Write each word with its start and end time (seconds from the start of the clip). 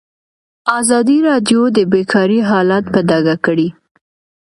ازادي 0.79 1.17
راډیو 1.29 1.61
د 1.77 1.77
بیکاري 1.91 2.39
حالت 2.49 2.85
په 2.93 2.99
ډاګه 3.09 3.35
کړی. 3.45 3.67